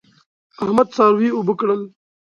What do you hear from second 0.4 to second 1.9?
احمد څاروي اوبه کړل.